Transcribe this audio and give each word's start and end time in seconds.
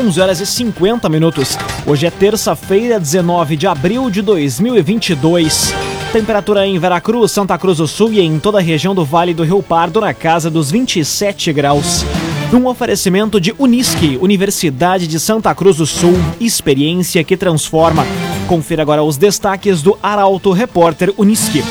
11 0.00 0.18
horas 0.18 0.40
e 0.40 0.46
50 0.46 1.10
minutos. 1.10 1.58
Hoje 1.86 2.06
é 2.06 2.10
terça-feira, 2.10 2.98
19 2.98 3.54
de 3.54 3.66
abril 3.66 4.08
de 4.08 4.22
2022. 4.22 5.74
Temperatura 6.10 6.66
em 6.66 6.78
Veracruz, 6.78 7.30
Santa 7.30 7.58
Cruz 7.58 7.76
do 7.76 7.86
Sul 7.86 8.10
e 8.14 8.20
em 8.20 8.38
toda 8.38 8.56
a 8.56 8.62
região 8.62 8.94
do 8.94 9.04
Vale 9.04 9.34
do 9.34 9.44
Rio 9.44 9.62
Pardo 9.62 10.00
na 10.00 10.14
casa 10.14 10.48
dos 10.48 10.70
27 10.70 11.52
graus. 11.52 12.02
Num 12.50 12.66
oferecimento 12.66 13.38
de 13.38 13.54
Unisque, 13.58 14.18
Universidade 14.22 15.06
de 15.06 15.20
Santa 15.20 15.54
Cruz 15.54 15.76
do 15.76 15.86
Sul, 15.86 16.14
experiência 16.40 17.22
que 17.22 17.36
transforma. 17.36 18.06
Confira 18.48 18.80
agora 18.80 19.02
os 19.02 19.18
destaques 19.18 19.82
do 19.82 19.98
Arauto 20.02 20.50
Repórter 20.50 21.12
Unisque. 21.18 21.62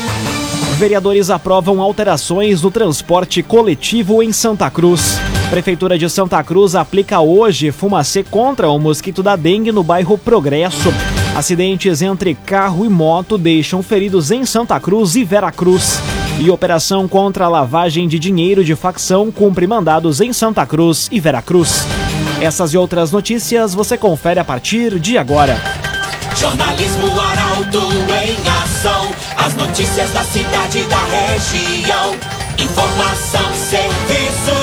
Vereadores 0.78 1.30
aprovam 1.30 1.82
alterações 1.82 2.62
no 2.62 2.70
transporte 2.70 3.42
coletivo 3.42 4.22
em 4.22 4.32
Santa 4.32 4.70
Cruz. 4.70 5.18
Prefeitura 5.50 5.98
de 5.98 6.08
Santa 6.08 6.40
Cruz 6.44 6.76
aplica 6.76 7.18
hoje 7.18 7.72
fumacê 7.72 8.22
contra 8.22 8.70
o 8.70 8.78
mosquito 8.78 9.20
da 9.20 9.34
dengue 9.34 9.72
no 9.72 9.82
bairro 9.82 10.16
Progresso. 10.16 10.94
Acidentes 11.34 12.00
entre 12.02 12.36
carro 12.36 12.84
e 12.84 12.88
moto 12.88 13.36
deixam 13.36 13.82
feridos 13.82 14.30
em 14.30 14.46
Santa 14.46 14.78
Cruz 14.78 15.16
e 15.16 15.24
Veracruz. 15.24 15.98
E 16.38 16.48
operação 16.48 17.08
contra 17.08 17.46
a 17.46 17.48
lavagem 17.48 18.06
de 18.06 18.16
dinheiro 18.16 18.64
de 18.64 18.76
facção 18.76 19.32
cumpre 19.32 19.66
mandados 19.66 20.20
em 20.20 20.32
Santa 20.32 20.64
Cruz 20.64 21.08
e 21.10 21.18
Veracruz. 21.18 21.84
Essas 22.40 22.72
e 22.72 22.78
outras 22.78 23.10
notícias 23.10 23.74
você 23.74 23.98
confere 23.98 24.38
a 24.38 24.44
partir 24.44 25.00
de 25.00 25.18
agora. 25.18 25.60
Jornalismo 26.36 27.08
Arauto 27.20 27.92
em 28.24 28.36
ação. 28.62 29.10
As 29.36 29.56
notícias 29.56 30.10
da 30.12 30.22
cidade 30.22 30.78
e 30.78 30.84
da 30.84 31.04
região. 31.06 32.14
Informação, 32.56 33.52
serviço. 33.52 34.59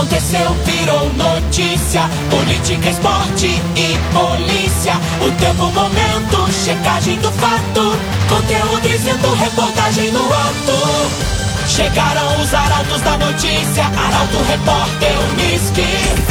Aconteceu, 0.00 0.54
virou 0.64 1.12
notícia. 1.12 2.00
Política, 2.30 2.88
esporte 2.88 3.48
e 3.76 3.98
polícia. 4.14 4.94
O 5.20 5.30
tempo, 5.32 5.66
momento, 5.72 6.50
checagem 6.64 7.18
do 7.18 7.30
fato. 7.32 7.92
Conteúdo 8.26 8.88
dizendo, 8.88 9.30
reportagem 9.34 10.10
no 10.10 10.24
ato. 10.24 11.68
Chegaram 11.68 12.40
os 12.40 12.54
arautos 12.54 13.02
da 13.02 13.18
notícia. 13.18 13.84
Arauto, 13.84 14.38
repórter, 14.48 15.12
Unisque. 15.34 16.30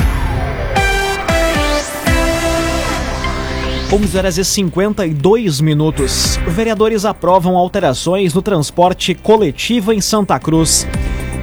11 3.92 4.17
horas 4.17 4.38
e 4.40 4.45
52 4.45 5.62
minutos. 5.62 6.38
Vereadores 6.47 7.06
aprovam 7.06 7.56
alterações 7.56 8.34
no 8.34 8.42
transporte 8.42 9.14
coletivo 9.14 9.94
em 9.94 10.02
Santa 10.02 10.40
Cruz. 10.40 10.88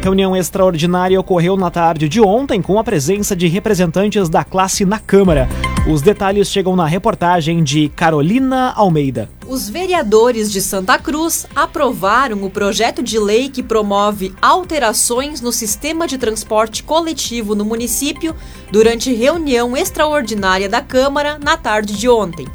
Reunião 0.06 0.36
extraordinária 0.36 1.18
ocorreu 1.18 1.56
na 1.56 1.68
tarde 1.68 2.08
de 2.08 2.20
ontem 2.20 2.62
com 2.62 2.78
a 2.78 2.84
presença 2.84 3.34
de 3.34 3.48
representantes 3.48 4.28
da 4.28 4.44
classe 4.44 4.84
na 4.84 5.00
Câmara. 5.00 5.48
Os 5.90 6.00
detalhes 6.00 6.46
chegam 6.46 6.76
na 6.76 6.86
reportagem 6.86 7.64
de 7.64 7.88
Carolina 7.88 8.72
Almeida. 8.76 9.28
Os 9.48 9.68
vereadores 9.68 10.52
de 10.52 10.60
Santa 10.60 10.96
Cruz 10.96 11.44
aprovaram 11.56 12.44
o 12.44 12.50
projeto 12.50 13.02
de 13.02 13.18
lei 13.18 13.48
que 13.48 13.64
promove 13.64 14.32
alterações 14.40 15.40
no 15.40 15.50
sistema 15.50 16.06
de 16.06 16.18
transporte 16.18 16.84
coletivo 16.84 17.56
no 17.56 17.64
município 17.64 18.32
durante 18.70 19.12
reunião 19.12 19.76
extraordinária 19.76 20.68
da 20.68 20.80
Câmara 20.80 21.36
na 21.36 21.56
tarde 21.56 21.98
de 21.98 22.08
ontem. 22.08 22.46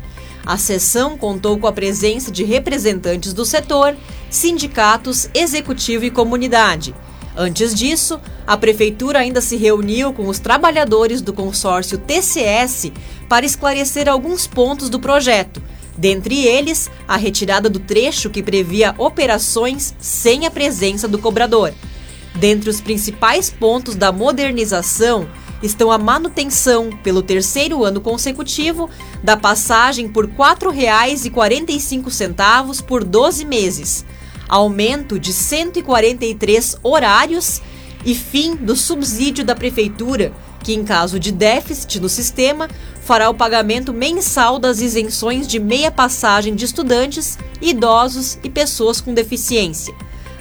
A 0.45 0.55
sessão 0.55 1.17
contou 1.17 1.59
com 1.59 1.67
a 1.67 1.73
presença 1.73 2.31
de 2.31 2.45
representantes 2.45 3.33
do 3.33 3.43
setor, 3.43 3.93
sindicatos, 4.29 5.29
executivo 5.33 6.05
e 6.05 6.09
comunidade. 6.09 6.95
Antes 7.41 7.73
disso, 7.73 8.19
a 8.45 8.55
Prefeitura 8.55 9.19
ainda 9.19 9.41
se 9.41 9.55
reuniu 9.55 10.13
com 10.13 10.27
os 10.27 10.37
trabalhadores 10.37 11.21
do 11.21 11.33
consórcio 11.33 11.97
TCS 11.97 12.91
para 13.27 13.45
esclarecer 13.45 14.07
alguns 14.07 14.45
pontos 14.45 14.89
do 14.89 14.99
projeto 14.99 15.61
Dentre 15.97 16.45
eles, 16.45 16.91
a 17.07 17.15
retirada 17.17 17.69
do 17.69 17.79
trecho 17.79 18.29
que 18.29 18.41
previa 18.41 18.95
operações 18.97 19.93
sem 19.99 20.45
a 20.45 20.51
presença 20.51 21.07
do 21.07 21.19
cobrador. 21.19 21.73
Dentre 22.35 22.69
os 22.69 22.81
principais 22.81 23.49
pontos 23.49 23.95
da 23.95 24.11
modernização 24.11 25.27
estão 25.61 25.91
a 25.91 25.97
manutenção, 25.97 26.89
pelo 27.03 27.21
terceiro 27.21 27.83
ano 27.83 27.99
consecutivo, 28.01 28.89
da 29.21 29.37
passagem 29.37 30.07
por 30.07 30.25
R$ 30.25 30.31
4,45 30.35 32.83
por 32.83 33.03
12 33.03 33.45
meses, 33.45 34.03
aumento 34.51 35.17
de 35.17 35.31
143 35.31 36.75
horários 36.83 37.61
e 38.05 38.13
fim 38.13 38.57
do 38.57 38.75
subsídio 38.75 39.45
da 39.45 39.55
Prefeitura, 39.55 40.33
que, 40.61 40.73
em 40.73 40.83
caso 40.83 41.17
de 41.17 41.31
déficit 41.31 42.01
no 42.01 42.09
sistema, 42.09 42.67
fará 43.01 43.29
o 43.29 43.33
pagamento 43.33 43.93
mensal 43.93 44.59
das 44.59 44.81
isenções 44.81 45.47
de 45.47 45.57
meia 45.57 45.89
passagem 45.89 46.53
de 46.53 46.65
estudantes, 46.65 47.39
idosos 47.61 48.37
e 48.43 48.49
pessoas 48.49 48.99
com 48.99 49.13
deficiência. 49.13 49.95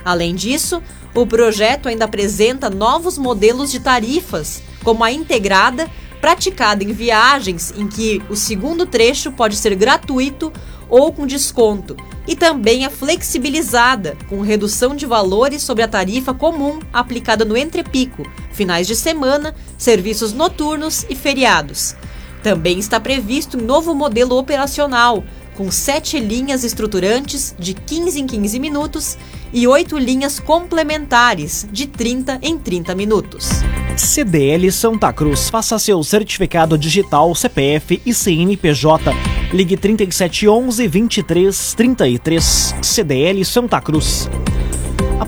Além 0.04 0.34
disso, 0.34 0.82
o 1.14 1.24
projeto 1.24 1.88
ainda 1.88 2.06
apresenta 2.06 2.68
novos 2.68 3.16
modelos 3.16 3.70
de 3.70 3.78
tarifas, 3.78 4.60
como 4.82 5.04
a 5.04 5.12
integrada, 5.12 5.88
praticada 6.20 6.82
em 6.82 6.92
viagens 6.92 7.72
em 7.76 7.86
que 7.86 8.20
o 8.28 8.36
segundo 8.36 8.86
trecho 8.86 9.30
pode 9.32 9.56
ser 9.56 9.74
gratuito 9.74 10.52
ou 10.88 11.12
com 11.12 11.26
desconto, 11.26 11.96
e 12.26 12.36
também 12.36 12.84
a 12.84 12.90
flexibilizada, 12.90 14.16
com 14.28 14.40
redução 14.40 14.94
de 14.94 15.06
valores 15.06 15.62
sobre 15.62 15.82
a 15.82 15.88
tarifa 15.88 16.34
comum 16.34 16.78
aplicada 16.92 17.44
no 17.44 17.56
entrepico, 17.56 18.24
finais 18.52 18.86
de 18.86 18.94
semana, 18.94 19.54
serviços 19.76 20.32
noturnos 20.32 21.04
e 21.08 21.14
feriados. 21.14 21.94
Também 22.42 22.78
está 22.78 22.98
previsto 22.98 23.58
um 23.58 23.62
novo 23.62 23.94
modelo 23.94 24.36
operacional, 24.38 25.24
com 25.56 25.70
sete 25.70 26.18
linhas 26.18 26.64
estruturantes 26.64 27.54
de 27.58 27.74
15 27.74 28.20
em 28.20 28.26
15 28.26 28.58
minutos 28.58 29.18
e 29.52 29.66
oito 29.66 29.98
linhas 29.98 30.38
complementares 30.38 31.68
de 31.70 31.86
30 31.86 32.38
em 32.42 32.56
30 32.56 32.94
minutos. 32.94 33.48
CDL 33.96 34.70
Santa 34.72 35.12
Cruz. 35.12 35.50
Faça 35.50 35.78
seu 35.78 36.02
certificado 36.02 36.78
digital, 36.78 37.34
CPF 37.34 38.00
e 38.06 38.14
CNPJ. 38.14 39.39
Ligue 39.52 39.76
3711 39.76 40.88
2333. 40.88 42.74
CDL 42.82 43.44
Santa 43.44 43.80
Cruz 43.80 44.28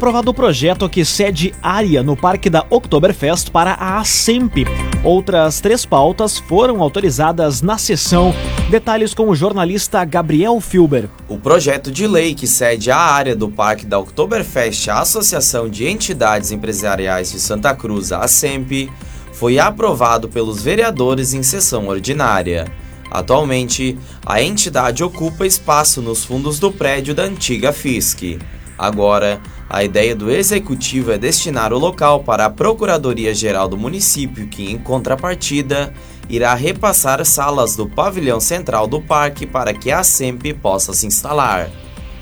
aprovado 0.02 0.30
o 0.30 0.34
projeto 0.34 0.88
que 0.88 1.04
cede 1.04 1.54
área 1.62 2.02
no 2.02 2.16
Parque 2.16 2.50
da 2.50 2.66
Oktoberfest 2.70 3.50
para 3.52 3.74
a 3.74 4.00
ASEMP. 4.00 4.64
Outras 5.04 5.60
três 5.60 5.86
pautas 5.86 6.38
foram 6.38 6.80
autorizadas 6.80 7.62
na 7.62 7.78
sessão. 7.78 8.34
Detalhes 8.68 9.14
com 9.14 9.28
o 9.28 9.34
jornalista 9.34 10.04
Gabriel 10.04 10.60
Filber. 10.60 11.08
O 11.28 11.38
projeto 11.38 11.92
de 11.92 12.06
lei 12.06 12.34
que 12.34 12.48
cede 12.48 12.90
a 12.90 12.98
área 12.98 13.36
do 13.36 13.48
Parque 13.48 13.86
da 13.86 13.98
Oktoberfest 13.98 14.88
à 14.88 15.00
Associação 15.00 15.68
de 15.68 15.86
Entidades 15.86 16.50
Empresariais 16.50 17.30
de 17.30 17.38
Santa 17.38 17.72
Cruz, 17.72 18.10
a 18.10 18.24
ASEMP, 18.24 18.90
foi 19.32 19.60
aprovado 19.60 20.28
pelos 20.28 20.62
vereadores 20.62 21.32
em 21.32 21.44
sessão 21.44 21.86
ordinária. 21.86 22.64
Atualmente, 23.12 23.98
a 24.24 24.40
entidade 24.40 25.04
ocupa 25.04 25.46
espaço 25.46 26.00
nos 26.00 26.24
fundos 26.24 26.58
do 26.58 26.72
prédio 26.72 27.14
da 27.14 27.24
antiga 27.24 27.70
FISC. 27.70 28.38
Agora, 28.78 29.38
a 29.68 29.84
ideia 29.84 30.16
do 30.16 30.30
executivo 30.30 31.12
é 31.12 31.18
destinar 31.18 31.74
o 31.74 31.78
local 31.78 32.24
para 32.24 32.46
a 32.46 32.50
Procuradoria-Geral 32.50 33.68
do 33.68 33.76
município, 33.76 34.48
que, 34.48 34.64
em 34.64 34.78
contrapartida, 34.78 35.92
irá 36.26 36.54
repassar 36.54 37.22
salas 37.26 37.76
do 37.76 37.86
pavilhão 37.86 38.40
central 38.40 38.86
do 38.86 38.98
parque 38.98 39.46
para 39.46 39.74
que 39.74 39.90
a 39.90 40.02
SEMP 40.02 40.54
possa 40.54 40.94
se 40.94 41.06
instalar. 41.06 41.68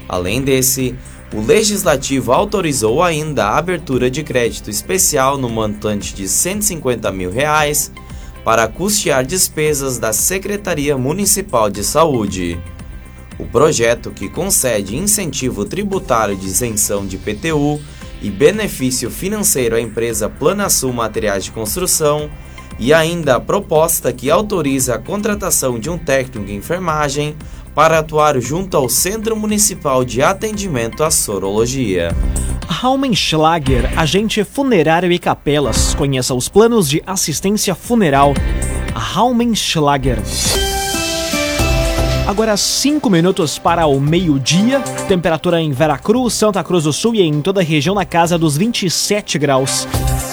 Além 0.08 0.42
desse, 0.42 0.96
o 1.32 1.40
Legislativo 1.40 2.32
autorizou 2.32 3.00
ainda 3.00 3.44
a 3.44 3.58
abertura 3.58 4.10
de 4.10 4.24
crédito 4.24 4.68
especial 4.68 5.38
no 5.38 5.48
montante 5.48 6.12
de 6.12 6.26
150 6.26 7.12
mil 7.12 7.30
reais 7.30 7.92
para 8.44 8.66
custear 8.68 9.24
despesas 9.24 9.98
da 9.98 10.12
Secretaria 10.12 10.96
Municipal 10.96 11.70
de 11.70 11.84
Saúde. 11.84 12.60
O 13.38 13.46
projeto, 13.46 14.10
que 14.10 14.28
concede 14.28 14.96
incentivo 14.96 15.64
tributário 15.64 16.36
de 16.36 16.46
isenção 16.46 17.06
de 17.06 17.16
PTU 17.16 17.80
e 18.22 18.30
benefício 18.30 19.10
financeiro 19.10 19.76
à 19.76 19.80
empresa 19.80 20.28
Planasul 20.28 20.92
Materiais 20.92 21.44
de 21.44 21.50
Construção, 21.50 22.30
e 22.78 22.94
ainda 22.94 23.36
a 23.36 23.40
proposta 23.40 24.12
que 24.12 24.30
autoriza 24.30 24.94
a 24.94 24.98
contratação 24.98 25.78
de 25.78 25.90
um 25.90 25.98
técnico 25.98 26.50
em 26.50 26.56
enfermagem 26.56 27.36
para 27.74 27.98
atuar 27.98 28.40
junto 28.40 28.76
ao 28.76 28.88
Centro 28.88 29.36
Municipal 29.36 30.04
de 30.04 30.22
Atendimento 30.22 31.04
à 31.04 31.10
Sorologia. 31.10 32.14
Raumenschlager, 32.70 33.98
agente 33.98 34.44
funerário 34.44 35.10
e 35.10 35.18
capelas. 35.18 35.92
Conheça 35.92 36.32
os 36.34 36.48
planos 36.48 36.88
de 36.88 37.02
assistência 37.04 37.74
funeral. 37.74 38.32
Raumenschlager. 38.94 40.18
Agora 42.28 42.56
5 42.56 43.10
minutos 43.10 43.58
para 43.58 43.86
o 43.86 44.00
meio-dia. 44.00 44.80
Temperatura 45.08 45.60
em 45.60 45.72
Veracruz, 45.72 46.32
Santa 46.34 46.62
Cruz 46.62 46.84
do 46.84 46.92
Sul 46.92 47.16
e 47.16 47.22
em 47.22 47.42
toda 47.42 47.60
a 47.60 47.64
região 47.64 47.94
na 47.94 48.04
casa 48.04 48.38
dos 48.38 48.56
27 48.56 49.36
graus. 49.36 49.88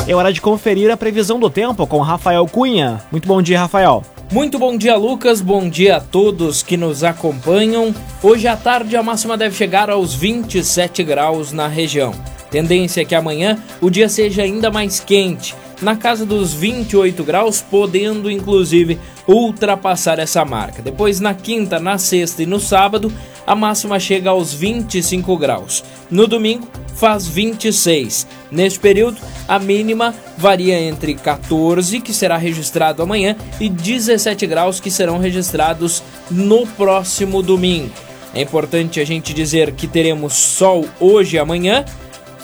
É 0.07 0.13
hora 0.13 0.31
de 0.31 0.39
conferir 0.39 0.91
a 0.91 0.95
previsão 0.95 1.39
do 1.39 1.49
tempo 1.49 1.87
com 1.87 1.99
Rafael 2.01 2.45
Cunha. 2.45 3.01
Muito 3.11 3.27
bom 3.27 3.41
dia, 3.41 3.59
Rafael. 3.59 4.03
Muito 4.29 4.59
bom 4.59 4.77
dia, 4.77 4.97
Lucas. 4.97 5.39
Bom 5.39 5.69
dia 5.69 5.95
a 5.97 6.01
todos 6.01 6.61
que 6.61 6.75
nos 6.75 7.01
acompanham. 7.01 7.95
Hoje 8.21 8.45
à 8.45 8.57
tarde 8.57 8.97
a 8.97 9.01
máxima 9.01 9.37
deve 9.37 9.55
chegar 9.55 9.89
aos 9.89 10.13
27 10.13 11.01
graus 11.01 11.53
na 11.53 11.65
região. 11.65 12.13
Tendência 12.51 13.01
é 13.01 13.05
que 13.05 13.15
amanhã 13.15 13.57
o 13.79 13.89
dia 13.89 14.09
seja 14.09 14.41
ainda 14.41 14.69
mais 14.69 14.99
quente 14.99 15.55
na 15.81 15.95
casa 15.95 16.25
dos 16.25 16.53
28 16.53 17.23
graus, 17.23 17.61
podendo 17.61 18.29
inclusive 18.29 18.99
ultrapassar 19.25 20.19
essa 20.19 20.43
marca. 20.43 20.81
Depois, 20.81 21.21
na 21.21 21.33
quinta, 21.33 21.79
na 21.79 21.97
sexta 21.97 22.43
e 22.43 22.45
no 22.45 22.59
sábado, 22.59 23.11
a 23.45 23.55
máxima 23.55 23.97
chega 23.97 24.29
aos 24.29 24.53
25 24.53 25.37
graus. 25.37 25.85
No 26.11 26.27
domingo, 26.27 26.67
faz 26.97 27.27
26. 27.27 28.27
Neste 28.51 28.79
período, 28.79 29.17
a 29.47 29.57
mínima 29.57 30.13
varia 30.37 30.79
entre 30.79 31.15
14, 31.15 32.01
que 32.01 32.13
será 32.13 32.37
registrado 32.37 33.01
amanhã, 33.01 33.35
e 33.59 33.69
17 33.69 34.45
graus, 34.45 34.79
que 34.79 34.91
serão 34.91 35.17
registrados 35.17 36.03
no 36.29 36.67
próximo 36.67 37.41
domingo. 37.41 37.93
É 38.33 38.41
importante 38.41 38.99
a 38.99 39.05
gente 39.05 39.33
dizer 39.33 39.71
que 39.71 39.87
teremos 39.87 40.33
sol 40.33 40.85
hoje 40.99 41.37
e 41.37 41.39
amanhã 41.39 41.85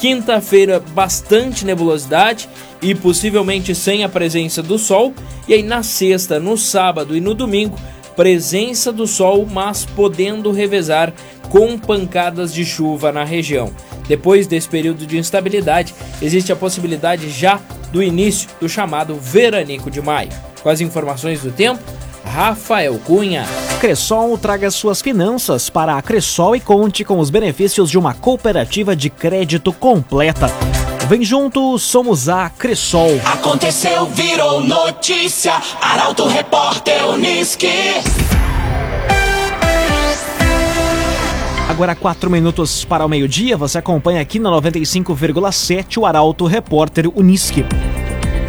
Quinta-feira, 0.04 0.80
bastante 0.80 1.66
nebulosidade 1.66 2.50
e 2.82 2.94
possivelmente 2.94 3.74
sem 3.74 4.04
a 4.04 4.10
presença 4.10 4.62
do 4.62 4.78
sol. 4.78 5.14
E 5.48 5.54
aí 5.54 5.64
na 5.64 5.82
sexta, 5.82 6.40
no 6.42 6.58
sábado 6.58 7.16
e 7.16 7.22
no 7.22 7.34
domingo, 7.34 7.78
presença 8.16 8.92
do 8.92 9.08
sol, 9.08 9.48
mas 9.50 9.86
podendo 9.86 10.52
revezar 10.52 11.14
com 11.50 11.78
pancadas 11.78 12.54
de 12.54 12.66
chuva 12.66 13.12
na 13.12 13.24
região. 13.24 13.72
Depois 14.08 14.48
desse 14.48 14.68
período 14.68 15.06
de 15.06 15.18
instabilidade, 15.18 15.94
existe 16.22 16.52
a 16.52 16.56
possibilidade 16.56 17.30
já 17.30 17.60
do 17.92 18.02
início 18.02 18.50
do 18.60 18.68
chamado 18.68 19.16
veranico 19.16 19.90
de 19.90 20.02
maio. 20.02 20.30
Com 20.62 20.70
as 20.70 20.82
informações 20.82 21.42
do 21.42 21.52
tempo, 21.52 21.82
Rafael 22.26 22.98
Cunha. 23.06 23.46
Cressol 23.80 24.38
traga 24.38 24.72
suas 24.72 25.02
finanças 25.02 25.70
para 25.70 25.98
a 25.98 26.02
Cressol 26.02 26.56
e 26.56 26.60
conte 26.60 27.04
com 27.04 27.20
os 27.20 27.30
benefícios 27.30 27.90
de 27.90 27.98
uma 27.98 28.14
cooperativa 28.14 28.96
de 28.96 29.10
crédito 29.10 29.74
completa. 29.74 30.48
Vem 31.08 31.22
junto, 31.22 31.78
somos 31.78 32.30
a 32.30 32.50
Cressol. 32.50 33.20
Aconteceu, 33.26 34.06
virou 34.06 34.62
notícia. 34.62 35.54
Arauto 35.82 36.26
Repórter 36.28 37.06
Uniski. 37.10 37.68
Agora, 41.70 41.96
quatro 41.96 42.30
minutos 42.30 42.86
para 42.86 43.06
o 43.06 43.10
meio-dia, 43.10 43.58
você 43.58 43.78
acompanha 43.78 44.22
aqui 44.22 44.38
na 44.38 44.50
95,7 44.50 45.98
o 45.98 46.06
Arauto 46.06 46.46
Repórter 46.46 47.10
Uniski. 47.16 47.66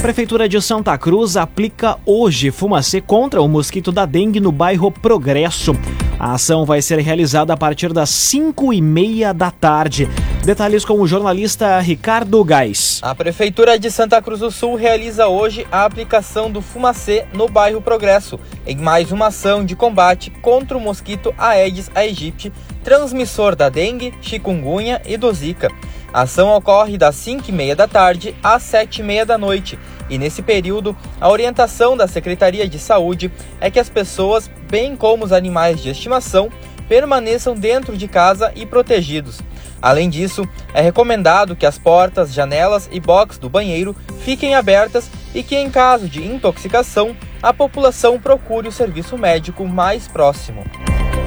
Prefeitura 0.03 0.47
de 0.47 0.61
Santa 0.61 0.99
Cruz 0.99 1.35
aplica 1.37 1.97
hoje 2.05 2.51
fumacê 2.51 3.01
contra 3.01 3.41
o 3.41 3.49
mosquito 3.49 3.91
da 3.91 4.05
dengue 4.05 4.41
no 4.41 4.53
bairro 4.53 4.91
Progresso. 4.91 5.73
A 6.19 6.35
ação 6.35 6.67
vai 6.67 6.83
ser 6.83 6.99
realizada 6.99 7.55
a 7.55 7.57
partir 7.57 7.93
das 7.93 8.11
5 8.11 8.73
e 8.73 8.83
meia 8.83 9.33
da 9.33 9.51
tarde. 9.51 10.09
Detalhes 10.45 10.85
com 10.85 11.01
o 11.01 11.07
jornalista 11.07 11.81
Ricardo 11.81 12.45
Gás. 12.45 13.01
A 13.03 13.15
Prefeitura 13.15 13.79
de 13.79 13.91
Santa 13.91 14.21
Cruz 14.21 14.41
do 14.41 14.51
Sul 14.51 14.75
realiza 14.75 15.27
hoje 15.27 15.67
a 15.73 15.87
aplicação 15.87 16.51
do 16.51 16.61
fumacê 16.61 17.25
no 17.33 17.49
bairro 17.49 17.81
Progresso, 17.81 18.39
em 18.67 18.77
mais 18.77 19.11
uma 19.11 19.29
ação 19.29 19.65
de 19.65 19.75
combate 19.75 20.31
contra 20.43 20.77
o 20.77 20.81
mosquito 20.81 21.35
Aedes 21.39 21.91
aegypti, 21.95 22.53
transmissor 22.85 23.57
da 23.57 23.69
dengue, 23.69 24.15
chikungunya 24.21 25.03
e 25.05 25.17
do 25.17 25.33
zika. 25.33 25.69
A 26.13 26.23
ação 26.23 26.55
ocorre 26.55 26.97
das 26.97 27.17
5 27.17 27.49
e 27.49 27.53
meia 27.53 27.75
da 27.75 27.89
tarde 27.89 28.37
às 28.41 28.63
7 28.63 29.01
e 29.01 29.03
meia 29.03 29.27
da 29.27 29.37
noite 29.37 29.77
e 30.09 30.19
nesse 30.19 30.43
período, 30.43 30.97
a 31.21 31.29
orientação 31.29 31.97
da 31.97 32.07
Secretaria 32.07 32.69
de 32.69 32.79
Saúde 32.79 33.33
é 33.61 33.71
que 33.71 33.81
as 33.81 33.89
pessoas, 33.89 34.51
bem 34.71 34.95
como 34.97 35.25
os 35.25 35.33
animais 35.33 35.83
de 35.83 35.89
estimação, 35.89 36.51
permaneçam 36.89 37.55
dentro 37.55 37.97
de 37.97 38.07
casa 38.07 38.53
e 38.55 38.67
protegidos. 38.67 39.41
Além 39.81 40.09
disso, 40.09 40.47
é 40.73 40.81
recomendado 40.81 41.57
que 41.57 41.67
as 41.67 41.79
portas, 41.79 42.33
janelas 42.33 42.89
e 42.93 43.01
box 43.01 43.39
do 43.39 43.49
banheiro 43.49 43.95
fiquem 44.21 44.55
abertas 44.55 45.11
e 45.35 45.43
que, 45.43 45.57
em 45.57 45.71
caso 45.71 46.09
de 46.09 46.25
intoxicação, 46.25 47.17
a 47.43 47.53
população 47.53 48.19
procure 48.19 48.69
o 48.69 48.73
serviço 48.73 49.19
médico 49.19 49.67
mais 49.67 50.09
próximo. 50.09 50.65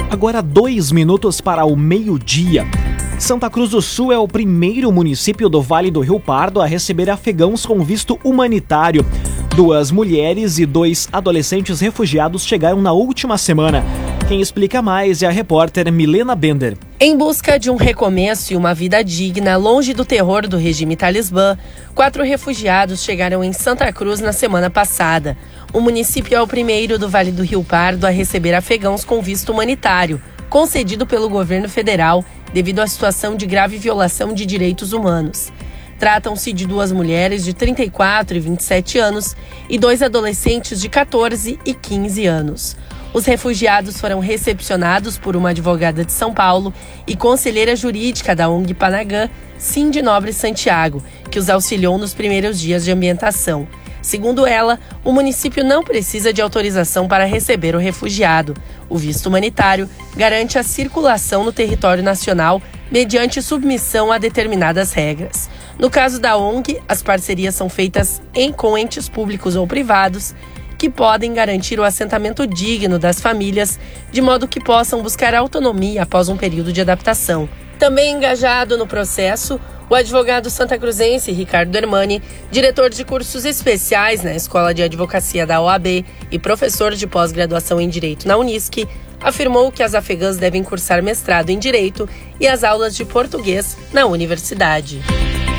Agora, 0.09 0.41
dois 0.41 0.89
minutos 0.89 1.41
para 1.41 1.65
o 1.65 1.75
meio-dia. 1.75 2.65
Santa 3.19 3.49
Cruz 3.49 3.71
do 3.71 3.81
Sul 3.81 4.11
é 4.11 4.17
o 4.17 4.27
primeiro 4.27 4.89
município 4.89 5.49
do 5.49 5.61
Vale 5.61 5.91
do 5.91 5.99
Rio 5.99 6.17
Pardo 6.17 6.61
a 6.61 6.65
receber 6.65 7.09
afegãos 7.09 7.65
com 7.65 7.83
visto 7.83 8.17
humanitário. 8.23 9.05
Duas 9.53 9.91
mulheres 9.91 10.59
e 10.59 10.65
dois 10.65 11.09
adolescentes 11.11 11.81
refugiados 11.81 12.45
chegaram 12.45 12.81
na 12.81 12.93
última 12.93 13.37
semana. 13.37 13.83
Quem 14.27 14.41
explica 14.41 14.81
mais 14.81 15.23
é 15.23 15.27
a 15.27 15.31
repórter 15.31 15.89
Milena 15.89 16.35
Bender. 16.35 16.77
Em 16.99 17.17
busca 17.17 17.57
de 17.57 17.69
um 17.69 17.77
recomeço 17.77 18.51
e 18.51 18.57
uma 18.57 18.73
vida 18.73 19.01
digna, 19.01 19.55
longe 19.55 19.93
do 19.93 20.03
terror 20.03 20.45
do 20.45 20.57
regime 20.57 20.97
talibã, 20.97 21.57
quatro 21.95 22.25
refugiados 22.25 23.01
chegaram 23.01 23.41
em 23.41 23.53
Santa 23.53 23.89
Cruz 23.93 24.19
na 24.19 24.33
semana 24.33 24.69
passada. 24.69 25.37
O 25.71 25.79
município 25.79 26.35
é 26.35 26.41
o 26.41 26.47
primeiro 26.47 26.99
do 26.99 27.07
Vale 27.07 27.31
do 27.31 27.41
Rio 27.41 27.63
Pardo 27.63 28.05
a 28.05 28.09
receber 28.09 28.53
afegãos 28.53 29.05
com 29.05 29.21
visto 29.21 29.53
humanitário, 29.53 30.21
concedido 30.49 31.07
pelo 31.07 31.29
governo 31.29 31.69
federal 31.69 32.25
devido 32.53 32.81
à 32.81 32.87
situação 32.87 33.33
de 33.33 33.45
grave 33.45 33.77
violação 33.77 34.33
de 34.33 34.45
direitos 34.45 34.91
humanos. 34.91 35.53
Tratam-se 35.97 36.51
de 36.51 36.67
duas 36.67 36.91
mulheres 36.91 37.45
de 37.45 37.53
34 37.53 38.35
e 38.35 38.39
27 38.41 38.99
anos 38.99 39.37
e 39.69 39.79
dois 39.79 40.01
adolescentes 40.01 40.81
de 40.81 40.89
14 40.89 41.57
e 41.65 41.73
15 41.73 42.25
anos. 42.25 42.75
Os 43.17 43.25
refugiados 43.25 43.99
foram 43.99 44.19
recepcionados 44.19 45.17
por 45.17 45.35
uma 45.35 45.49
advogada 45.49 46.05
de 46.05 46.11
São 46.11 46.31
Paulo 46.31 46.71
e 47.07 47.15
conselheira 47.15 47.75
jurídica 47.75 48.35
da 48.35 48.47
ONG 48.47 48.75
Panagã, 48.75 49.27
Cindy 49.57 50.03
Nobre 50.03 50.31
Santiago, 50.31 51.03
que 51.31 51.39
os 51.39 51.49
auxiliou 51.49 51.97
nos 51.97 52.13
primeiros 52.13 52.59
dias 52.59 52.85
de 52.85 52.91
ambientação. 52.91 53.67
Segundo 54.03 54.45
ela, 54.45 54.79
o 55.03 55.11
município 55.11 55.63
não 55.63 55.83
precisa 55.83 56.31
de 56.31 56.43
autorização 56.43 57.07
para 57.07 57.25
receber 57.25 57.73
o 57.73 57.79
refugiado. 57.79 58.53
O 58.87 58.99
visto 58.99 59.25
humanitário 59.25 59.89
garante 60.15 60.59
a 60.59 60.63
circulação 60.63 61.43
no 61.43 61.51
território 61.51 62.03
nacional 62.03 62.61
mediante 62.91 63.41
submissão 63.41 64.11
a 64.11 64.19
determinadas 64.19 64.93
regras. 64.93 65.49
No 65.79 65.89
caso 65.89 66.19
da 66.19 66.37
ONG, 66.37 66.79
as 66.87 67.01
parcerias 67.01 67.55
são 67.55 67.67
feitas 67.67 68.21
em 68.35 68.51
com 68.51 68.77
entes 68.77 69.09
públicos 69.09 69.55
ou 69.55 69.65
privados 69.65 70.35
que 70.77 70.89
podem 70.89 71.33
garantir 71.33 71.79
o 71.79 71.83
assentamento 71.83 72.45
digno 72.45 72.99
das 72.99 73.19
famílias, 73.19 73.79
de 74.11 74.21
modo 74.21 74.47
que 74.47 74.59
possam 74.59 75.01
buscar 75.01 75.33
autonomia 75.33 76.03
após 76.03 76.29
um 76.29 76.37
período 76.37 76.71
de 76.71 76.81
adaptação. 76.81 77.49
Também 77.79 78.13
engajado 78.13 78.77
no 78.77 78.87
processo, 78.87 79.59
o 79.89 79.95
advogado 79.95 80.49
santacruzense 80.49 81.31
Ricardo 81.31 81.75
Hermani, 81.75 82.21
diretor 82.51 82.89
de 82.89 83.05
cursos 83.05 83.45
especiais 83.45 84.23
na 84.23 84.33
Escola 84.33 84.73
de 84.73 84.83
Advocacia 84.83 85.45
da 85.45 85.61
OAB 85.61 86.05
e 86.31 86.39
professor 86.39 86.93
de 86.93 87.07
pós-graduação 87.07 87.79
em 87.79 87.87
Direito 87.87 88.27
na 88.27 88.37
Unisc, 88.37 88.85
afirmou 89.21 89.71
que 89.71 89.83
as 89.83 89.93
afegãs 89.93 90.37
devem 90.37 90.63
cursar 90.63 91.01
mestrado 91.01 91.49
em 91.49 91.57
Direito 91.59 92.07
e 92.39 92.47
as 92.47 92.63
aulas 92.63 92.95
de 92.95 93.05
português 93.05 93.77
na 93.93 94.05
universidade. 94.05 95.01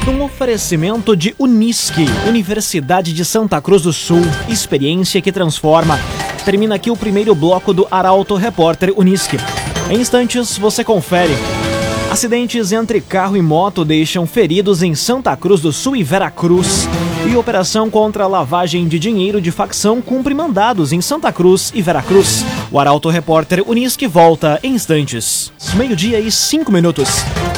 Um 0.08 0.22
oferecimento 0.22 1.14
de 1.14 1.34
Unisc, 1.38 1.94
Universidade 2.26 3.12
de 3.12 3.26
Santa 3.26 3.60
Cruz 3.60 3.82
do 3.82 3.92
Sul, 3.92 4.22
experiência 4.48 5.20
que 5.20 5.30
transforma. 5.30 6.00
Termina 6.46 6.76
aqui 6.76 6.90
o 6.90 6.96
primeiro 6.96 7.34
bloco 7.34 7.74
do 7.74 7.86
Arauto 7.90 8.34
Repórter 8.34 8.94
Unisc. 8.96 9.34
Em 9.90 10.00
instantes 10.00 10.56
você 10.56 10.82
confere. 10.82 11.34
Acidentes 12.10 12.72
entre 12.72 13.02
carro 13.02 13.36
e 13.36 13.42
moto 13.42 13.84
deixam 13.84 14.26
feridos 14.26 14.82
em 14.82 14.94
Santa 14.94 15.36
Cruz 15.36 15.60
do 15.60 15.74
Sul 15.74 15.94
e 15.94 16.02
Veracruz. 16.02 16.88
E 17.30 17.36
operação 17.36 17.90
contra 17.90 18.26
lavagem 18.26 18.88
de 18.88 18.98
dinheiro 18.98 19.42
de 19.42 19.50
facção 19.50 20.00
cumpre 20.00 20.32
mandados 20.32 20.90
em 20.90 21.02
Santa 21.02 21.30
Cruz 21.30 21.70
e 21.74 21.82
Veracruz. 21.82 22.46
O 22.70 22.78
Arauto 22.78 23.08
Repórter 23.08 23.64
Unisque 23.66 24.06
volta 24.06 24.60
em 24.62 24.74
instantes. 24.74 25.50
Meio-dia 25.74 26.20
e 26.20 26.30
cinco 26.30 26.70
minutos. 26.70 27.08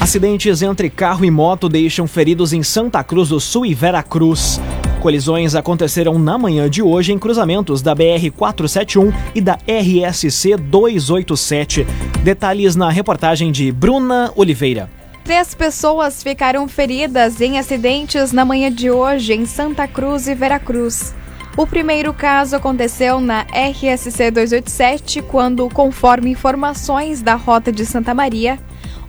Acidentes 0.00 0.62
entre 0.62 0.88
carro 0.88 1.26
e 1.26 1.30
moto 1.30 1.68
deixam 1.68 2.06
feridos 2.06 2.54
em 2.54 2.62
Santa 2.62 3.04
Cruz 3.04 3.28
do 3.28 3.38
Sul 3.38 3.66
e 3.66 3.74
Vera 3.74 4.02
Cruz. 4.02 4.58
Colisões 5.02 5.54
aconteceram 5.54 6.18
na 6.18 6.38
manhã 6.38 6.70
de 6.70 6.80
hoje 6.80 7.12
em 7.12 7.18
cruzamentos 7.18 7.82
da 7.82 7.94
BR-471 7.94 9.12
e 9.34 9.42
da 9.42 9.58
RSC-287. 9.68 11.86
Detalhes 12.24 12.76
na 12.76 12.88
reportagem 12.88 13.52
de 13.52 13.70
Bruna 13.70 14.32
Oliveira. 14.34 14.88
Três 15.22 15.54
pessoas 15.54 16.22
ficaram 16.22 16.66
feridas 16.66 17.42
em 17.42 17.58
acidentes 17.58 18.32
na 18.32 18.42
manhã 18.42 18.72
de 18.72 18.90
hoje 18.90 19.34
em 19.34 19.44
Santa 19.44 19.86
Cruz 19.86 20.26
e 20.28 20.34
Veracruz. 20.34 21.14
O 21.56 21.66
primeiro 21.66 22.12
caso 22.12 22.54
aconteceu 22.54 23.18
na 23.18 23.46
RSC 23.50 24.30
287, 24.30 25.22
quando, 25.22 25.66
conforme 25.70 26.30
informações 26.30 27.22
da 27.22 27.34
Rota 27.34 27.72
de 27.72 27.86
Santa 27.86 28.12
Maria, 28.12 28.58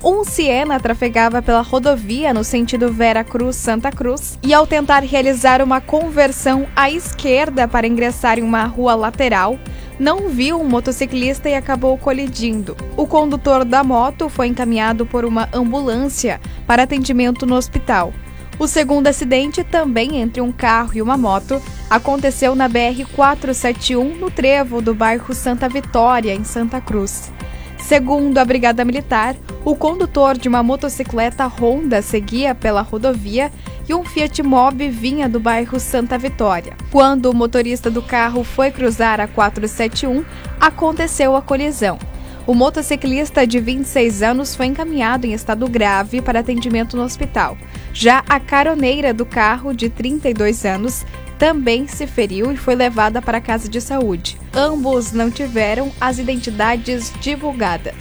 um 0.02 0.24
Siena 0.24 0.80
trafegava 0.80 1.42
pela 1.42 1.60
rodovia 1.60 2.34
no 2.34 2.46
sentido 2.46 2.90
Vera 2.90 3.22
Cruz-Santa 3.22 3.92
Cruz 3.92 4.40
e, 4.42 4.54
ao 4.54 4.66
tentar 4.66 5.04
realizar 5.04 5.62
uma 5.62 5.82
conversão 5.82 6.66
à 6.74 6.90
esquerda 6.90 7.68
para 7.68 7.86
ingressar 7.86 8.40
em 8.40 8.44
uma 8.44 8.64
rua 8.64 8.96
lateral, 8.96 9.60
não 10.00 10.30
viu 10.30 10.58
um 10.58 10.70
motociclista 10.70 11.50
e 11.50 11.54
acabou 11.54 11.98
colidindo. 11.98 12.78
O 12.96 13.06
condutor 13.06 13.66
da 13.66 13.84
moto 13.84 14.30
foi 14.30 14.48
encaminhado 14.48 15.06
por 15.06 15.26
uma 15.26 15.50
ambulância 15.52 16.40
para 16.66 16.84
atendimento 16.84 17.46
no 17.46 17.56
hospital. 17.56 18.14
O 18.60 18.68
segundo 18.68 19.06
acidente, 19.06 19.64
também 19.64 20.18
entre 20.18 20.42
um 20.42 20.52
carro 20.52 20.92
e 20.96 21.02
uma 21.02 21.16
moto, 21.16 21.62
aconteceu 21.90 22.56
na 22.56 22.68
BR-471, 22.68 24.18
no 24.18 24.32
trevo 24.32 24.82
do 24.82 24.96
bairro 24.96 25.32
Santa 25.34 25.70
Vitória, 25.70 26.34
em 26.34 26.44
Santa 26.44 26.82
Cruz. 26.82 27.32
Segundo 27.78 28.40
a 28.40 28.44
Brigada 28.44 28.84
Militar, 28.84 29.36
o 29.64 29.76
condutor 29.76 30.38
de 30.38 30.50
uma 30.50 30.64
motocicleta 30.64 31.46
Honda 31.46 32.02
seguia 32.02 32.56
pela 32.56 32.82
rodovia 32.82 33.52
e 33.88 33.94
um 33.94 34.04
Fiat 34.04 34.42
Mobi 34.42 34.90
vinha 34.90 35.30
do 35.30 35.40
bairro 35.40 35.80
Santa 35.80 36.18
Vitória. 36.18 36.74
Quando 36.92 37.28
o 37.28 37.36
motorista 37.36 37.92
do 37.92 38.02
carro 38.02 38.44
foi 38.44 38.72
cruzar 38.72 39.22
a 39.22 39.28
471, 39.28 40.26
aconteceu 40.60 41.36
a 41.36 41.42
colisão. 41.44 42.00
O 42.48 42.54
motociclista 42.54 43.46
de 43.46 43.60
26 43.60 44.24
anos 44.24 44.56
foi 44.56 44.68
encaminhado 44.68 45.28
em 45.28 45.34
estado 45.34 45.68
grave 45.68 46.22
para 46.22 46.40
atendimento 46.40 46.96
no 46.96 47.04
hospital. 47.04 47.58
Já 47.92 48.24
a 48.30 48.40
caroneira 48.40 49.14
do 49.14 49.26
carro, 49.26 49.74
de 49.74 49.90
32 49.90 50.64
anos, 50.64 51.06
também 51.38 51.88
se 51.88 52.08
feriu 52.08 52.50
e 52.50 52.56
foi 52.56 52.74
levada 52.74 53.22
para 53.22 53.40
a 53.40 53.42
casa 53.42 53.68
de 53.68 53.82
saúde. 53.82 54.38
Ambos 54.54 55.12
não 55.12 55.30
tiveram 55.30 55.92
as 56.00 56.20
identidades 56.20 57.12
divulgadas. 57.20 57.96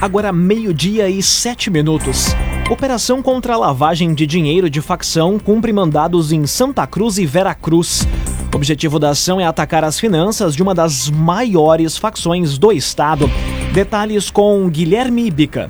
Agora 0.00 0.32
meio-dia 0.32 1.08
e 1.08 1.22
sete 1.22 1.70
minutos. 1.70 2.34
Operação 2.68 3.22
contra 3.22 3.54
a 3.54 3.58
lavagem 3.58 4.12
de 4.12 4.26
dinheiro 4.26 4.68
de 4.68 4.80
facção 4.80 5.38
cumpre 5.38 5.72
mandados 5.72 6.32
em 6.32 6.48
Santa 6.48 6.84
Cruz 6.84 7.16
e 7.16 7.26
Veracruz. 7.26 8.08
O 8.52 8.56
objetivo 8.56 8.98
da 8.98 9.10
ação 9.10 9.40
é 9.40 9.46
atacar 9.46 9.84
as 9.84 10.00
finanças 10.00 10.56
de 10.56 10.64
uma 10.64 10.74
das 10.74 11.08
maiores 11.08 11.96
facções 11.96 12.58
do 12.58 12.72
estado. 12.72 13.30
Detalhes 13.74 14.30
com 14.30 14.66
Guilherme 14.68 15.28
Bica. 15.32 15.68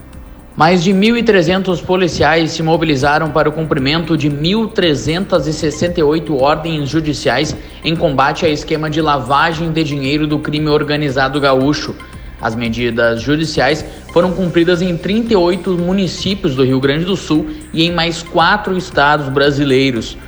Mais 0.54 0.84
de 0.84 0.92
1.300 0.92 1.82
policiais 1.82 2.50
se 2.50 2.62
mobilizaram 2.62 3.30
para 3.30 3.48
o 3.48 3.52
cumprimento 3.52 4.14
de 4.14 4.28
1.368 4.28 6.38
ordens 6.38 6.90
judiciais 6.90 7.56
em 7.82 7.96
combate 7.96 8.44
a 8.44 8.50
esquema 8.50 8.90
de 8.90 9.00
lavagem 9.00 9.72
de 9.72 9.82
dinheiro 9.82 10.26
do 10.26 10.38
crime 10.38 10.68
organizado 10.68 11.40
gaúcho. 11.40 11.94
As 12.42 12.54
medidas 12.54 13.22
judiciais 13.22 13.82
foram 14.12 14.32
cumpridas 14.32 14.82
em 14.82 14.98
38 14.98 15.70
municípios 15.70 16.54
do 16.54 16.62
Rio 16.62 16.80
Grande 16.80 17.06
do 17.06 17.16
Sul 17.16 17.46
e 17.72 17.86
em 17.86 17.90
mais 17.90 18.22
quatro 18.22 18.76
estados 18.76 19.30
brasileiros. 19.30 20.18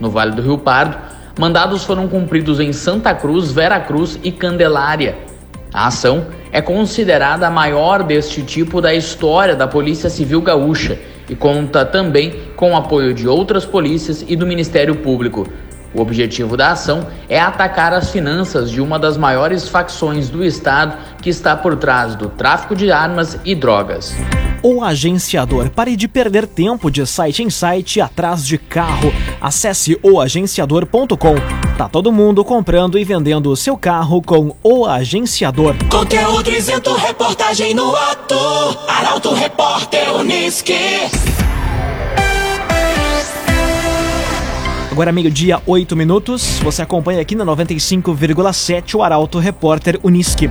No 0.00 0.08
Vale 0.08 0.34
do 0.34 0.40
Rio 0.40 0.56
Pardo, 0.56 0.96
mandados 1.38 1.84
foram 1.84 2.08
cumpridos 2.08 2.60
em 2.60 2.72
Santa 2.72 3.14
Cruz, 3.14 3.52
Vera 3.52 3.78
Cruz 3.78 4.18
e 4.24 4.32
Candelária. 4.32 5.35
A 5.76 5.88
ação 5.88 6.28
é 6.50 6.62
considerada 6.62 7.46
a 7.46 7.50
maior 7.50 8.02
deste 8.02 8.42
tipo 8.42 8.80
da 8.80 8.94
história 8.94 9.54
da 9.54 9.68
Polícia 9.68 10.08
Civil 10.08 10.40
Gaúcha 10.40 10.98
e 11.28 11.36
conta 11.36 11.84
também 11.84 12.44
com 12.56 12.72
o 12.72 12.76
apoio 12.76 13.12
de 13.12 13.28
outras 13.28 13.66
polícias 13.66 14.24
e 14.26 14.34
do 14.34 14.46
Ministério 14.46 14.96
Público. 14.96 15.46
O 15.92 16.00
objetivo 16.00 16.56
da 16.56 16.70
ação 16.70 17.06
é 17.28 17.38
atacar 17.38 17.92
as 17.92 18.10
finanças 18.10 18.70
de 18.70 18.80
uma 18.80 18.98
das 18.98 19.18
maiores 19.18 19.68
facções 19.68 20.30
do 20.30 20.42
Estado 20.42 20.96
que 21.20 21.28
está 21.28 21.54
por 21.54 21.76
trás 21.76 22.14
do 22.14 22.30
tráfico 22.30 22.74
de 22.74 22.90
armas 22.90 23.38
e 23.44 23.54
drogas. 23.54 24.16
O 24.68 24.82
agenciador. 24.82 25.70
Pare 25.70 25.94
de 25.94 26.08
perder 26.08 26.44
tempo 26.44 26.90
de 26.90 27.06
site 27.06 27.40
em 27.40 27.48
site 27.48 28.00
atrás 28.00 28.44
de 28.44 28.58
carro. 28.58 29.12
Acesse 29.40 29.96
oagenciador.com. 30.02 31.36
Tá 31.78 31.88
todo 31.88 32.10
mundo 32.10 32.44
comprando 32.44 32.98
e 32.98 33.04
vendendo 33.04 33.48
o 33.48 33.56
seu 33.56 33.76
carro 33.76 34.20
com 34.20 34.56
o 34.64 34.84
agenciador. 34.84 35.76
Conteúdo 35.88 36.50
isento, 36.50 36.92
reportagem 36.96 37.74
no 37.74 37.94
ato. 37.94 38.34
Arauto 38.88 39.32
Repórter 39.34 40.12
Uniski. 40.16 40.74
Agora 44.90 45.12
meio-dia, 45.12 45.62
8 45.64 45.94
minutos. 45.94 46.58
Você 46.58 46.82
acompanha 46.82 47.20
aqui 47.20 47.36
na 47.36 47.44
95,7 47.44 48.96
o 48.96 49.02
Arauto 49.04 49.38
Repórter 49.38 50.00
Uniski. 50.02 50.50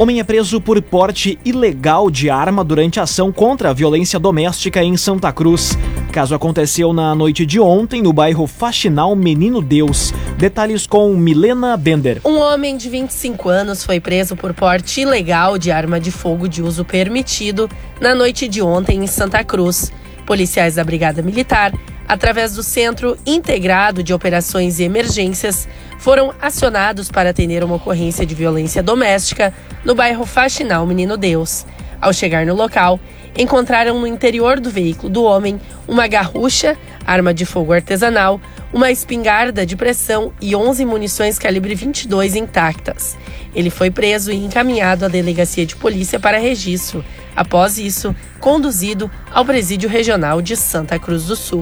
Homem 0.00 0.18
é 0.18 0.24
preso 0.24 0.60
por 0.60 0.80
porte 0.80 1.38
ilegal 1.44 2.10
de 2.10 2.30
arma 2.30 2.64
durante 2.64 2.98
ação 2.98 3.30
contra 3.30 3.70
a 3.70 3.72
violência 3.72 4.18
doméstica 4.18 4.82
em 4.82 4.96
Santa 4.96 5.30
Cruz. 5.30 5.76
Caso 6.10 6.34
aconteceu 6.34 6.92
na 6.92 7.14
noite 7.14 7.44
de 7.44 7.60
ontem 7.60 8.02
no 8.02 8.12
bairro 8.12 8.46
Faxinal 8.46 9.14
Menino 9.14 9.60
Deus. 9.60 10.12
Detalhes 10.38 10.86
com 10.86 11.14
Milena 11.14 11.76
Bender. 11.76 12.20
Um 12.24 12.38
homem 12.38 12.76
de 12.76 12.88
25 12.88 13.48
anos 13.48 13.84
foi 13.84 14.00
preso 14.00 14.34
por 14.34 14.54
porte 14.54 15.02
ilegal 15.02 15.58
de 15.58 15.70
arma 15.70 16.00
de 16.00 16.10
fogo 16.10 16.48
de 16.48 16.62
uso 16.62 16.84
permitido 16.84 17.68
na 18.00 18.14
noite 18.14 18.48
de 18.48 18.62
ontem 18.62 19.04
em 19.04 19.06
Santa 19.06 19.44
Cruz. 19.44 19.92
Policiais 20.26 20.76
da 20.76 20.84
Brigada 20.84 21.22
Militar 21.22 21.72
através 22.12 22.52
do 22.52 22.62
Centro 22.62 23.16
Integrado 23.24 24.02
de 24.02 24.12
Operações 24.12 24.78
e 24.78 24.82
Emergências, 24.82 25.66
foram 25.98 26.34
acionados 26.42 27.10
para 27.10 27.30
atender 27.30 27.64
uma 27.64 27.76
ocorrência 27.76 28.26
de 28.26 28.34
violência 28.34 28.82
doméstica 28.82 29.54
no 29.82 29.94
bairro 29.94 30.26
Faxinal 30.26 30.86
Menino 30.86 31.16
Deus. 31.16 31.64
Ao 31.98 32.12
chegar 32.12 32.44
no 32.44 32.54
local, 32.54 33.00
encontraram 33.34 33.98
no 33.98 34.06
interior 34.06 34.60
do 34.60 34.68
veículo 34.68 35.08
do 35.08 35.24
homem 35.24 35.58
uma 35.88 36.06
garrucha, 36.06 36.76
arma 37.06 37.32
de 37.32 37.46
fogo 37.46 37.72
artesanal, 37.72 38.38
uma 38.74 38.90
espingarda 38.90 39.64
de 39.64 39.74
pressão 39.74 40.34
e 40.38 40.54
11 40.54 40.84
munições 40.84 41.38
calibre 41.38 41.74
22 41.74 42.36
intactas. 42.36 43.16
Ele 43.54 43.70
foi 43.70 43.90
preso 43.90 44.30
e 44.30 44.36
encaminhado 44.36 45.06
à 45.06 45.08
delegacia 45.08 45.64
de 45.64 45.76
polícia 45.76 46.20
para 46.20 46.36
registro. 46.36 47.02
Após 47.34 47.78
isso, 47.78 48.14
conduzido 48.38 49.10
ao 49.32 49.44
presídio 49.44 49.88
regional 49.88 50.42
de 50.42 50.56
Santa 50.56 50.98
Cruz 50.98 51.24
do 51.24 51.36
Sul. 51.36 51.60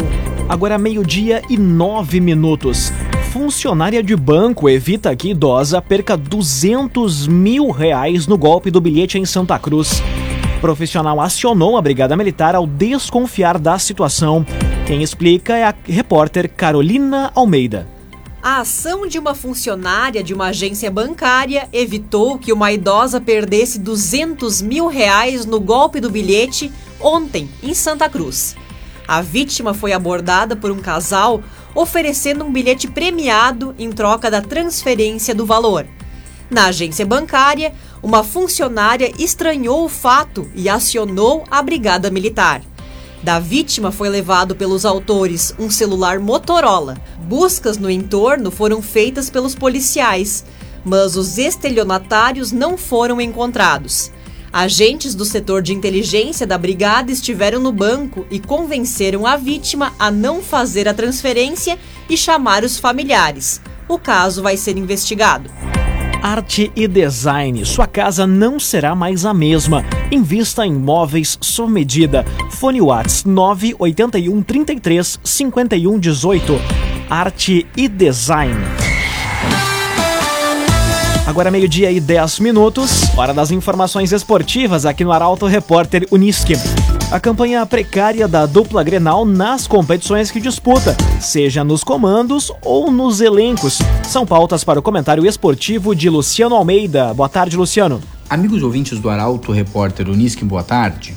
Agora 0.49 0.77
meio-dia 0.79 1.43
e 1.49 1.57
nove 1.57 2.21
minutos. 2.21 2.93
Funcionária 3.33 4.03
de 4.03 4.17
banco 4.17 4.69
evita 4.69 5.15
que 5.15 5.31
idosa 5.31 5.81
perca 5.81 6.17
200 6.17 7.29
mil 7.29 7.71
reais 7.71 8.27
no 8.27 8.37
golpe 8.37 8.71
do 8.71 8.81
bilhete 8.81 9.19
em 9.19 9.25
Santa 9.25 9.59
Cruz. 9.59 10.03
profissional 10.61 11.21
acionou 11.21 11.77
a 11.79 11.83
Brigada 11.83 12.17
Militar 12.17 12.55
ao 12.55 12.67
desconfiar 12.67 13.59
da 13.59 13.79
situação. 13.79 14.45
Quem 14.87 15.03
explica 15.03 15.57
é 15.57 15.65
a 15.65 15.75
repórter 15.85 16.51
Carolina 16.51 17.31
Almeida. 17.35 18.00
A 18.43 18.61
ação 18.61 19.07
de 19.07 19.19
uma 19.19 19.35
funcionária 19.35 20.23
de 20.23 20.33
uma 20.33 20.47
agência 20.47 20.91
bancária 20.91 21.69
evitou 21.75 22.39
que 22.39 22.55
uma 22.55 22.73
idosa 22.73 23.21
perdesse 23.21 23.79
200 23.79 24.63
mil 24.63 24.87
reais 24.87 25.45
no 25.45 25.61
golpe 25.61 26.01
do 26.01 26.09
bilhete 26.09 26.73
ontem, 26.99 27.51
em 27.63 27.75
Santa 27.75 28.09
Cruz. 28.09 28.57
A 29.07 29.21
vítima 29.21 29.75
foi 29.75 29.93
abordada 29.93 30.57
por 30.57 30.71
um 30.71 30.79
casal 30.79 31.43
oferecendo 31.75 32.43
um 32.43 32.51
bilhete 32.51 32.89
premiado 32.89 33.75
em 33.79 33.93
troca 33.93 34.31
da 34.31 34.41
transferência 34.41 35.35
do 35.35 35.45
valor. 35.45 35.87
Na 36.49 36.67
agência 36.67 37.05
bancária, 37.05 37.75
uma 38.03 38.25
funcionária 38.25 39.13
estranhou 39.19 39.85
o 39.85 39.89
fato 39.89 40.51
e 40.55 40.67
acionou 40.67 41.45
a 41.51 41.61
brigada 41.61 42.11
militar. 42.11 42.63
Da 43.23 43.39
vítima 43.39 43.93
foi 43.93 44.09
levado 44.09 44.57
pelos 44.57 44.87
autores 44.87 45.55
um 45.59 45.69
celular 45.71 46.19
Motorola. 46.19 46.97
Buscas 47.29 47.77
no 47.77 47.91
entorno 47.91 48.51
foram 48.51 48.81
feitas 48.81 49.29
pelos 49.29 49.55
policiais, 49.55 50.45
mas 50.85 51.17
os 51.17 51.37
estelionatários 51.37 52.51
não 52.51 52.79
foram 52.79 53.21
encontrados. 53.21 54.11
Agentes 54.53 55.15
do 55.15 55.25
setor 55.25 55.63
de 55.63 55.73
inteligência 55.73 56.47
da 56.47 56.59
brigada 56.59 57.13
estiveram 57.13 57.61
no 57.61 57.71
banco 57.71 58.27
e 58.31 58.41
convenceram 58.41 59.27
a 59.27 59.37
vítima 59.37 59.93
a 59.99 60.11
não 60.11 60.43
fazer 60.43 60.89
a 60.89 60.95
transferência 60.95 61.79
e 62.09 62.17
chamar 62.17 62.65
os 62.65 62.79
familiares. 62.79 63.61
O 63.87 63.99
caso 63.99 64.43
vai 64.43 64.57
ser 64.57 64.77
investigado. 64.77 65.51
Arte 66.23 66.71
e 66.77 66.87
design. 66.87 67.65
Sua 67.65 67.87
casa 67.87 68.27
não 68.27 68.61
será 68.61 68.95
mais 68.95 69.25
a 69.25 69.33
mesma. 69.33 69.85
Invista 70.13 70.67
em 70.67 70.73
móveis 70.73 71.39
sob 71.41 71.73
medida. 71.73 72.27
Fone 72.51 72.81
Whats 72.81 73.25
981 73.25 74.43
33 74.43 75.19
51 75.25 75.99
18. 75.99 76.61
Arte 77.09 77.67
e 77.75 77.89
design. 77.89 78.55
Agora 81.27 81.51
meio-dia 81.51 81.91
e 81.91 82.01
10 82.01 82.41
minutos, 82.41 83.17
hora 83.17 83.33
das 83.33 83.53
informações 83.53 84.13
esportivas 84.13 84.85
aqui 84.85 85.05
no 85.05 85.13
Arauto 85.13 85.47
Repórter 85.47 86.07
Unisque. 86.11 86.55
A 87.11 87.19
campanha 87.19 87.67
precária 87.67 88.29
da 88.29 88.47
dupla 88.47 88.85
Grenal 88.85 89.27
nas 89.27 89.67
competições 89.67 90.31
que 90.31 90.41
disputa, 90.41 90.97
seja 91.21 91.65
nos 91.65 91.83
comandos 91.83 92.53
ou 92.63 92.89
nos 92.89 93.21
elencos. 93.21 93.81
São 94.05 94.25
pautas 94.25 94.63
para 94.63 94.79
o 94.79 94.83
comentário 94.83 95.27
esportivo 95.27 95.93
de 95.93 96.09
Luciano 96.09 96.55
Almeida. 96.55 97.13
Boa 97.13 97.29
tarde, 97.29 97.57
Luciano. 97.57 98.01
Amigos 98.29 98.63
ouvintes 98.63 99.01
do 99.01 99.11
Arauto 99.11 99.51
Repórter 99.51 100.09
Unisque, 100.09 100.45
boa 100.45 100.63
tarde. 100.63 101.17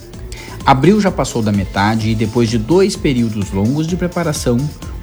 Abril 0.66 1.00
já 1.00 1.12
passou 1.12 1.44
da 1.44 1.52
metade 1.52 2.10
e 2.10 2.16
depois 2.16 2.50
de 2.50 2.58
dois 2.58 2.96
períodos 2.96 3.52
longos 3.52 3.86
de 3.86 3.96
preparação, 3.96 4.58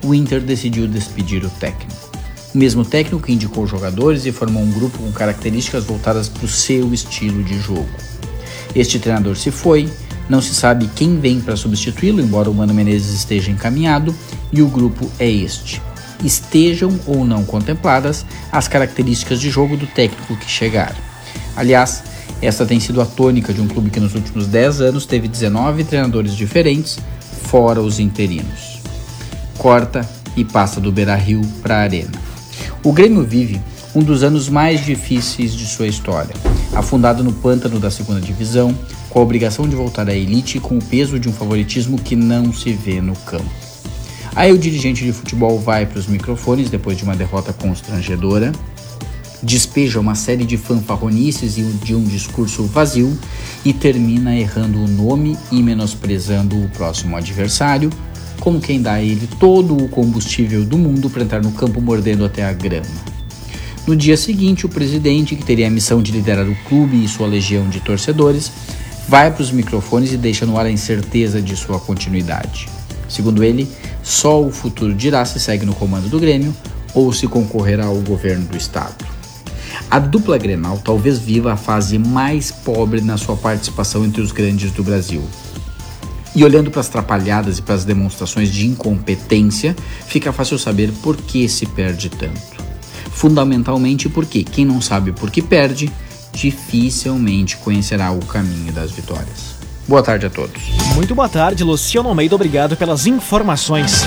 o 0.04 0.12
Inter 0.12 0.40
decidiu 0.40 0.88
despedir 0.88 1.44
o 1.44 1.50
técnico. 1.50 2.11
O 2.52 2.59
mesmo 2.59 2.85
técnico 2.85 3.30
indicou 3.30 3.64
jogadores 3.64 4.26
e 4.26 4.32
formou 4.32 4.61
um 4.61 4.73
grupo 4.73 4.99
com 4.99 5.12
características 5.12 5.85
voltadas 5.85 6.28
para 6.28 6.44
o 6.44 6.49
seu 6.49 6.92
estilo 6.92 7.44
de 7.44 7.61
jogo. 7.61 7.88
Este 8.75 8.99
treinador 8.99 9.37
se 9.37 9.52
foi, 9.52 9.88
não 10.31 10.41
se 10.41 10.55
sabe 10.55 10.89
quem 10.95 11.19
vem 11.19 11.41
para 11.41 11.57
substituí-lo, 11.57 12.21
embora 12.21 12.49
o 12.49 12.55
Mano 12.55 12.73
Menezes 12.73 13.13
esteja 13.13 13.51
encaminhado, 13.51 14.15
e 14.53 14.63
o 14.63 14.69
grupo 14.69 15.11
é 15.19 15.29
este. 15.29 15.83
Estejam 16.25 16.97
ou 17.05 17.25
não 17.25 17.45
contempladas 17.45 18.25
as 18.53 18.69
características 18.69 19.41
de 19.41 19.51
jogo 19.51 19.77
do 19.77 19.89
técnico 19.89 20.37
que 20.37 20.49
chegar. 20.49 20.95
Aliás, 21.57 22.05
esta 22.41 22.65
tem 22.65 22.79
sido 22.79 23.03
a 23.03 23.07
tônica 23.07 23.53
de 23.53 23.61
um 23.61 23.67
clube 23.67 23.91
que 23.91 23.99
nos 23.99 24.15
últimos 24.15 24.47
10 24.47 24.83
anos 24.83 25.05
teve 25.05 25.27
19 25.27 25.83
treinadores 25.83 26.37
diferentes, 26.37 27.01
fora 27.43 27.81
os 27.81 27.99
interinos. 27.99 28.81
Corta 29.59 30.09
e 30.37 30.45
passa 30.45 30.81
do 30.81 30.93
Beira 30.93 31.17
Rio 31.17 31.43
para 31.61 31.79
a 31.79 31.81
Arena. 31.81 32.13
O 32.85 32.93
Grêmio 32.93 33.25
vive 33.25 33.61
um 33.97 34.03
dos 34.03 34.23
anos 34.23 34.49
mais 34.49 34.85
difíceis 34.85 35.53
de 35.53 35.67
sua 35.67 35.89
história. 35.89 36.35
Afundado 36.75 37.25
no 37.25 37.33
pântano 37.33 37.81
da 37.81 37.91
segunda 37.91 38.21
divisão, 38.21 38.77
com 39.09 39.19
a 39.19 39.23
obrigação 39.23 39.69
de 39.69 39.75
voltar 39.75 40.09
à 40.09 40.15
elite 40.15 40.59
e 40.59 40.61
com 40.61 40.79
o 40.79 40.85
peso 40.85 41.19
de 41.19 41.29
um 41.29 41.33
favoritismo 41.33 41.99
que 41.99 42.15
não 42.15 42.53
se 42.53 42.73
vê 42.73 43.00
no 43.00 43.17
campo. 43.17 43.50
Aí 44.37 44.53
o 44.53 44.59
dirigente 44.59 45.05
de 45.05 45.12
futebol 45.12 45.59
vai 45.59 45.85
para 45.85 45.99
os 45.99 46.07
microfones 46.07 46.71
depois 46.71 46.97
de 46.97 47.03
uma 47.03 47.17
derrota 47.17 47.53
constrangedora, 47.53 48.53
despeja 49.43 49.99
uma 49.99 50.15
série 50.15 50.45
de 50.45 50.57
fanfarronices 50.57 51.59
e 51.59 51.62
de 51.62 51.95
um 51.95 52.05
discurso 52.05 52.65
vazio 52.65 53.19
e 53.65 53.73
termina 53.73 54.37
errando 54.37 54.79
o 54.79 54.89
nome 54.89 55.37
e 55.50 55.62
menosprezando 55.62 56.57
o 56.62 56.69
próximo 56.69 57.17
adversário, 57.17 57.91
como 58.39 58.61
quem 58.61 58.81
dá 58.81 58.95
a 58.95 59.03
ele 59.03 59.29
todo 59.39 59.77
o 59.77 59.89
combustível 59.89 60.65
do 60.65 60.79
mundo 60.79 61.11
para 61.11 61.23
entrar 61.23 61.43
no 61.43 61.53
campo 61.53 61.81
mordendo 61.81 62.25
até 62.25 62.45
a 62.45 62.53
grama. 62.53 63.20
No 63.90 63.97
dia 63.97 64.16
seguinte, 64.16 64.64
o 64.64 64.68
presidente, 64.68 65.35
que 65.35 65.44
teria 65.44 65.66
a 65.66 65.70
missão 65.70 66.00
de 66.00 66.12
liderar 66.12 66.49
o 66.49 66.54
clube 66.68 67.02
e 67.02 67.09
sua 67.09 67.26
legião 67.26 67.68
de 67.68 67.80
torcedores, 67.80 68.52
vai 69.09 69.32
para 69.32 69.42
os 69.42 69.50
microfones 69.50 70.12
e 70.12 70.16
deixa 70.16 70.47
no 70.47 70.56
ar 70.56 70.64
a 70.64 70.70
incerteza 70.70 71.42
de 71.42 71.56
sua 71.56 71.80
continuidade. 71.80 72.68
Segundo 73.09 73.42
ele, 73.42 73.68
só 74.00 74.40
o 74.40 74.52
futuro 74.52 74.94
dirá 74.94 75.25
se 75.25 75.40
segue 75.40 75.66
no 75.66 75.75
comando 75.75 76.09
do 76.09 76.20
Grêmio 76.20 76.54
ou 76.94 77.12
se 77.12 77.26
concorrerá 77.26 77.87
ao 77.87 77.97
governo 77.97 78.47
do 78.47 78.56
estado. 78.56 79.04
A 79.90 79.99
dupla 79.99 80.38
Grenal 80.38 80.78
talvez 80.85 81.18
viva 81.18 81.52
a 81.52 81.56
fase 81.56 81.99
mais 81.99 82.52
pobre 82.52 83.00
na 83.00 83.16
sua 83.16 83.37
participação 83.37 84.04
entre 84.04 84.23
os 84.23 84.30
grandes 84.30 84.70
do 84.70 84.85
Brasil. 84.85 85.25
E 86.32 86.44
olhando 86.44 86.70
para 86.70 86.80
as 86.80 86.88
trapalhadas 86.88 87.59
e 87.59 87.62
para 87.62 87.75
as 87.75 87.85
demonstrações 87.85 88.52
de 88.52 88.68
incompetência, 88.68 89.75
fica 90.06 90.32
fácil 90.32 90.61
saber 90.61 90.92
por 91.02 91.16
que 91.16 91.49
se 91.49 91.66
perde 91.66 92.09
tanto. 92.09 92.60
Fundamentalmente 93.12 94.09
porque 94.09 94.45
quem 94.45 94.64
não 94.64 94.81
sabe 94.81 95.12
por 95.12 95.31
que 95.31 95.43
perde, 95.43 95.93
dificilmente 96.33 97.57
conhecerá 97.59 98.11
o 98.11 98.25
caminho 98.25 98.73
das 98.73 98.90
vitórias. 98.90 99.57
Boa 99.87 100.03
tarde 100.03 100.27
a 100.27 100.31
todos. 100.31 100.62
Muito 100.94 101.14
boa 101.14 101.29
tarde, 101.29 101.64
Luciano 101.64 102.09
Almeida. 102.09 102.35
Obrigado 102.35 102.77
pelas 102.77 103.07
informações. 103.07 104.07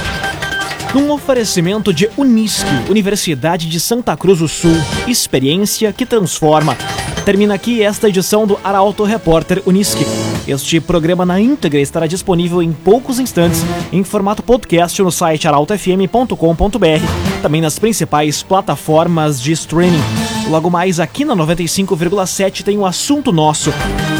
Num 0.93 1.11
oferecimento 1.11 1.91
de 1.91 2.07
Unisque, 2.15 2.69
Universidade 2.87 3.67
de 3.67 3.79
Santa 3.79 4.15
Cruz 4.15 4.39
do 4.39 4.47
Sul, 4.47 4.75
experiência 5.07 5.91
que 5.91 6.05
transforma. 6.05 6.77
Termina 7.25 7.55
aqui 7.55 7.81
esta 7.81 8.07
edição 8.07 8.45
do 8.45 8.59
Arauto 8.63 9.03
Repórter 9.03 9.63
Unisque. 9.65 10.05
Este 10.47 10.79
programa 10.79 11.25
na 11.25 11.39
íntegra 11.39 11.79
estará 11.79 12.05
disponível 12.05 12.61
em 12.61 12.71
poucos 12.71 13.17
instantes 13.17 13.61
em 13.91 14.03
formato 14.03 14.43
podcast 14.43 15.01
no 15.01 15.11
site 15.11 15.47
arautofm.com.br, 15.47 17.32
também 17.43 17.59
nas 17.59 17.77
principais 17.77 18.41
plataformas 18.41 19.39
de 19.41 19.51
streaming. 19.51 20.01
Logo 20.49 20.69
mais 20.69 20.97
aqui 20.97 21.25
na 21.25 21.35
95,7 21.35 22.63
tem 22.63 22.77
o 22.77 22.81
um 22.81 22.85
assunto 22.85 23.33
nosso. 23.33 23.73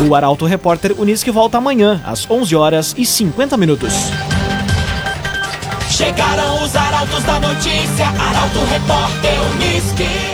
O 0.06 0.14
Arauto 0.14 0.46
Repórter 0.46 0.94
Unisque 1.00 1.32
volta 1.32 1.58
amanhã 1.58 2.02
às 2.06 2.30
11 2.30 2.54
horas 2.54 2.94
e 2.98 3.06
50 3.06 3.56
minutos. 3.56 3.94
Chegaram 5.90 6.66
os 6.66 6.76
arautos 6.76 7.24
da 7.24 7.40
notícia, 7.40 8.08
Arauto 8.08 8.60
Repórter 8.66 9.34
Unisque. 9.54 10.34